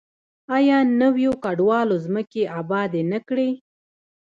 آیا 0.57 0.77
نویو 1.01 1.31
کډوالو 1.43 1.95
ځمکې 2.05 2.43
ابادې 2.59 3.01
نه 3.11 3.19
کړې؟ 3.27 3.49